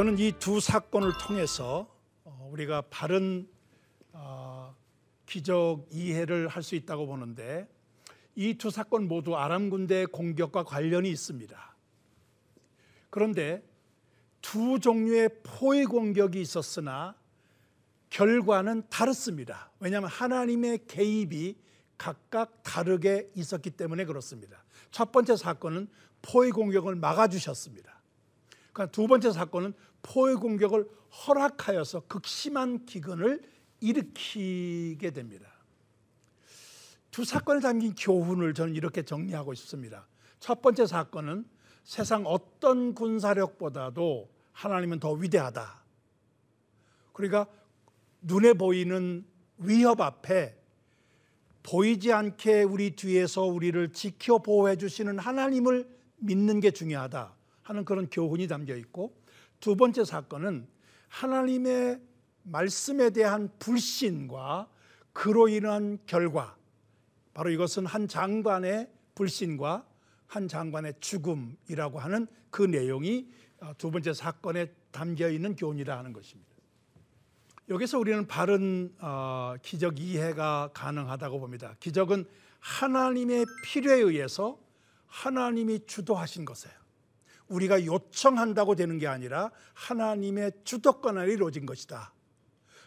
저는 0.04 0.18
이 0.18 0.32
두 0.38 0.60
사건을 0.60 1.12
통해서 1.16 1.88
어, 2.24 2.48
우리가 2.52 2.82
바른 2.90 3.48
어, 4.12 4.76
기적 5.24 5.86
이해를 5.90 6.46
할 6.48 6.62
수 6.62 6.74
있다고 6.74 7.06
보는데 7.06 7.66
이 8.34 8.58
두 8.58 8.68
사건 8.68 9.08
모두 9.08 9.34
아람 9.34 9.70
군대의 9.70 10.04
공격과 10.08 10.64
관련이 10.64 11.08
있습니다. 11.08 11.76
그런데 13.08 13.66
두 14.42 14.78
종류의 14.78 15.30
포위 15.42 15.86
공격이 15.86 16.38
있었으나 16.38 17.14
결과는 18.10 18.82
다릅니다. 18.90 19.70
왜냐하면 19.80 20.10
하나님의 20.10 20.84
개입이 20.86 21.56
각각 21.96 22.62
다르게 22.62 23.30
있었기 23.34 23.70
때문에 23.70 24.04
그렇습니다. 24.04 24.64
첫 24.90 25.12
번째 25.12 25.36
사건은 25.36 25.88
포위 26.20 26.50
공격을 26.50 26.94
막아주셨습니다. 26.94 28.02
그러니까 28.74 28.92
두 28.92 29.06
번째 29.06 29.32
사건은 29.32 29.72
포의 30.04 30.36
공격을 30.36 30.86
허락하여서 31.26 32.02
극심한 32.06 32.86
기근을 32.86 33.42
일으키게 33.80 35.10
됩니다. 35.10 35.48
두 37.10 37.24
사건에 37.24 37.60
담긴 37.60 37.94
교훈을 37.94 38.54
저는 38.54 38.76
이렇게 38.76 39.02
정리하고 39.02 39.54
싶습니다. 39.54 40.06
첫 40.40 40.62
번째 40.62 40.86
사건은 40.86 41.44
세상 41.82 42.24
어떤 42.26 42.94
군사력보다도 42.94 44.30
하나님은 44.52 45.00
더 45.00 45.12
위대하다. 45.12 45.82
그러니까 47.12 47.46
눈에 48.22 48.52
보이는 48.52 49.24
위협 49.58 50.00
앞에 50.00 50.56
보이지 51.62 52.12
않게 52.12 52.64
우리 52.64 52.94
뒤에서 52.94 53.42
우리를 53.42 53.92
지켜 53.92 54.38
보호해 54.38 54.76
주시는 54.76 55.18
하나님을 55.18 55.88
믿는 56.18 56.60
게 56.60 56.70
중요하다. 56.70 57.34
하는 57.62 57.84
그런 57.84 58.08
교훈이 58.10 58.46
담겨 58.48 58.76
있고 58.76 59.14
두 59.64 59.76
번째 59.76 60.04
사건은 60.04 60.68
하나님의 61.08 61.98
말씀에 62.42 63.08
대한 63.08 63.50
불신과 63.58 64.68
그로 65.14 65.48
인한 65.48 65.96
결과 66.04 66.54
바로 67.32 67.48
이것은 67.48 67.86
한 67.86 68.06
장관의 68.06 68.90
불신과 69.14 69.86
한 70.26 70.48
장관의 70.48 70.96
죽음이라고 71.00 71.98
하는 71.98 72.26
그 72.50 72.60
내용이 72.60 73.26
어, 73.60 73.72
두 73.78 73.90
번째 73.90 74.12
사건에 74.12 74.70
담겨 74.90 75.30
있는 75.30 75.56
교훈이라 75.56 75.96
하는 75.96 76.12
것입니다. 76.12 76.52
여기서 77.70 77.98
우리는 77.98 78.26
바른 78.26 78.94
어, 78.98 79.54
기적 79.62 79.98
이해가 79.98 80.72
가능하다고 80.74 81.40
봅니다. 81.40 81.74
기적은 81.80 82.26
하나님의 82.60 83.46
필요에 83.64 83.96
의해서 83.96 84.58
하나님이 85.06 85.86
주도하신 85.86 86.44
것이에요. 86.44 86.83
우리가 87.48 87.84
요청한다고 87.84 88.74
되는 88.74 88.98
게 88.98 89.06
아니라 89.06 89.50
하나님의 89.74 90.52
주도권을 90.64 91.28
이루어진 91.28 91.66
것이다. 91.66 92.12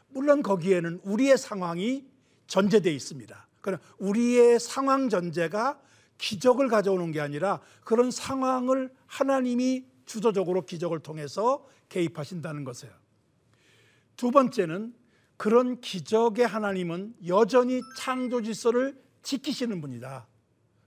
물론 0.10 0.42
거기에는 0.42 1.02
우리의 1.04 1.38
상황이 1.38 2.06
전제되어 2.48 2.92
있습니다. 2.92 3.48
그러나 3.62 3.82
우리의 3.98 4.60
상황 4.60 5.10
전제가 5.10 5.80
기적을 6.18 6.68
가져오는 6.70 7.12
게 7.12 7.20
아니라 7.20 7.62
그런 7.84 8.10
상황을 8.10 8.92
하나님이 9.06 9.86
주도적으로 10.06 10.66
기적을 10.66 11.00
통해서 11.00 11.68
개입하신다는 11.90 12.64
것이에요. 12.64 12.94
두 14.16 14.32
번째는 14.32 14.96
그런 15.36 15.80
기적의 15.80 16.48
하나님은 16.48 17.16
여전히 17.28 17.82
창조 17.96 18.42
질서를 18.42 19.00
지키시는 19.22 19.82
분이다. 19.82 20.28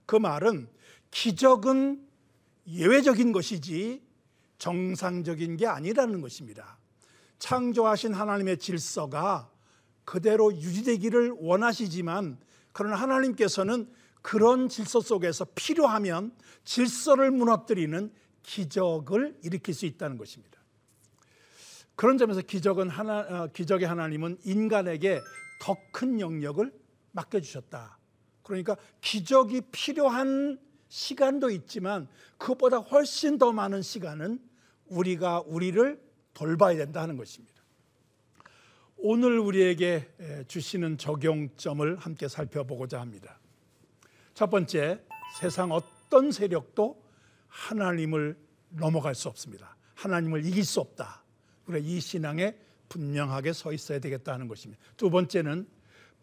그 0.06 0.16
말은 0.16 0.68
기적은 1.12 2.04
예외적인 2.66 3.32
것이지 3.32 4.02
정상적인 4.58 5.56
게 5.56 5.66
아니라는 5.66 6.20
것입니다. 6.20 6.78
창조하신 7.38 8.12
하나님의 8.14 8.58
질서가 8.58 9.50
그대로 10.04 10.52
유지되기를 10.52 11.36
원하시지만 11.38 12.38
그러나 12.72 12.96
하나님께서는 12.96 13.90
그런 14.22 14.68
질서 14.68 15.00
속에서 15.00 15.46
필요하면 15.54 16.32
질서를 16.64 17.30
무너뜨리는 17.30 18.12
기적을 18.42 19.38
일으킬 19.42 19.74
수 19.74 19.86
있다는 19.86 20.18
것입니다. 20.18 20.60
그런 21.94 22.18
점에서 22.18 22.40
기적은 22.40 22.88
하나 22.88 23.18
어, 23.20 23.48
기적의 23.52 23.86
하나님은 23.86 24.38
인간에게 24.44 25.20
더 25.60 25.76
큰 25.92 26.20
영역을 26.20 26.72
맡겨 27.12 27.40
주셨다. 27.40 27.98
그러니까 28.42 28.76
기적이 29.00 29.62
필요한 29.70 30.58
시간도 30.90 31.50
있지만 31.50 32.08
그것보다 32.36 32.78
훨씬 32.78 33.38
더 33.38 33.52
많은 33.52 33.80
시간은 33.80 34.40
우리가 34.86 35.40
우리를 35.46 36.02
돌봐야 36.34 36.76
된다 36.76 37.00
하는 37.00 37.16
것입니다. 37.16 37.62
오늘 38.96 39.38
우리에게 39.38 40.44
주시는 40.48 40.98
적용점을 40.98 41.96
함께 41.96 42.28
살펴보고자 42.28 43.00
합니다. 43.00 43.38
첫 44.34 44.50
번째, 44.50 45.00
세상 45.38 45.70
어떤 45.70 46.32
세력도 46.32 47.02
하나님을 47.46 48.36
넘어갈 48.70 49.14
수 49.14 49.28
없습니다. 49.28 49.76
하나님을 49.94 50.44
이길 50.44 50.64
수 50.64 50.80
없다. 50.80 51.22
그래 51.64 51.78
이 51.80 52.00
신앙에 52.00 52.56
분명하게 52.88 53.52
서 53.52 53.72
있어야 53.72 54.00
되겠다 54.00 54.36
는 54.36 54.48
것입니다. 54.48 54.82
두 54.96 55.08
번째는 55.08 55.68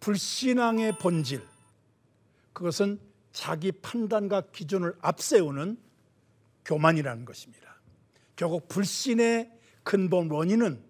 불신앙의 0.02 0.98
본질. 0.98 1.42
그것은 2.54 3.00
자기 3.38 3.72
판단과 3.72 4.50
기준을 4.52 4.96
앞세우는 5.00 5.78
교만이라는 6.66 7.24
것입니다. 7.24 7.80
결국 8.36 8.68
불신의 8.68 9.52
근본 9.84 10.32
원인은 10.32 10.84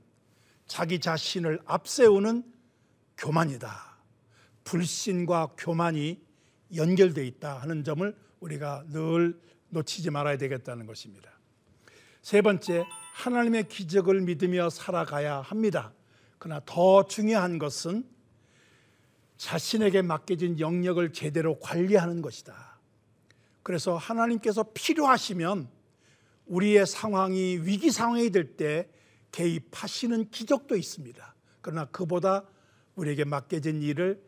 자기 0.66 1.00
자신을 1.02 1.60
앞세우는 1.66 2.50
교만이다. 3.18 3.98
불신과 4.64 5.56
교만이 5.58 6.22
연결되어 6.74 7.26
있다 7.26 7.58
하는 7.58 7.84
점을 7.84 8.16
우리가 8.40 8.86
늘 8.92 9.38
놓치지 9.68 10.10
말아야 10.12 10.38
되겠다는 10.38 10.86
것입니다. 10.86 11.30
세 12.22 12.42
번째, 12.42 12.86
하나님의 13.16 13.68
기적을 13.68 14.22
믿으며 14.22 14.70
살아가야 14.70 15.42
합니다. 15.42 15.92
그러나 16.38 16.62
더 16.66 17.06
중요한 17.08 17.60
것은 17.60 18.08
자신에게 19.38 20.02
맡겨진 20.02 20.60
영역을 20.60 21.14
제대로 21.14 21.60
관리하는 21.60 22.22
것이다. 22.22 22.80
그래서 23.64 23.96
하나님께서 23.96 24.64
필요하시면 24.74 25.70
우리의 26.48 26.86
상황이 26.86 27.58
위기 27.62 27.92
상황이 27.92 28.30
될 28.32 28.56
때 28.58 28.88
개입하시는 29.32 30.30
기적도 30.32 30.76
있습니다. 30.76 31.36
그러나 31.62 31.86
그보다 31.86 32.44
우리에게 32.96 33.26
맡겨진 33.26 33.82
일을 33.82 34.22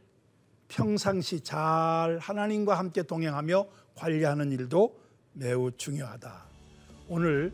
평상시 0.67 1.41
잘 1.41 2.19
하나님과 2.19 2.77
함께 2.77 3.01
동행하며 3.01 3.67
관리하는 3.95 4.51
일도 4.51 4.99
매우 5.33 5.71
중요하다. 5.71 6.45
오늘 7.07 7.53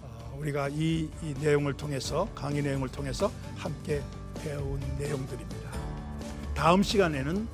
어, 0.00 0.36
우리가 0.38 0.68
이, 0.68 1.08
이 1.22 1.34
내용을 1.40 1.76
통해서 1.76 2.28
강의 2.34 2.62
내용을 2.62 2.88
통해서 2.88 3.32
함께 3.56 4.00
배운 4.36 4.78
내용들입니다. 4.98 5.91
다음 6.54 6.82
시간에는 6.82 7.48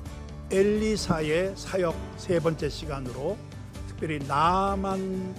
엘리사의 0.51 1.53
사역 1.55 1.95
세 2.17 2.39
번째 2.39 2.69
시간으로 2.69 3.37
특별히 3.87 4.19
나만의 4.19 5.33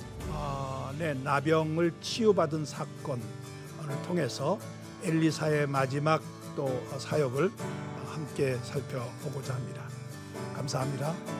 나병을 1.23 1.93
치유받은 2.01 2.65
사건을 2.65 3.23
통해서 4.07 4.59
엘리사의 5.03 5.67
마지막 5.67 6.23
또 6.57 6.69
사역을 6.99 7.51
함께 8.07 8.57
살펴보고자 8.63 9.55
합니다. 9.55 9.83
감사합니다. 10.55 11.40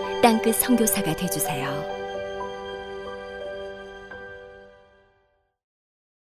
땅끝 0.21 0.55
성교사가 0.55 1.15
되주세요 1.15 2.00